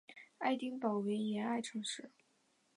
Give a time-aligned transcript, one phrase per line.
[0.39, 2.09] 爱丁堡为沿岸城市。